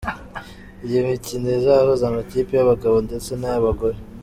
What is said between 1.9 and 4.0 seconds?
amakipe y’abagabo ndetse n’ay’abagore.